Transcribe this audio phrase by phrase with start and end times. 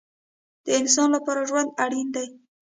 [0.65, 2.27] د انسان لپاره ژوند اړین دی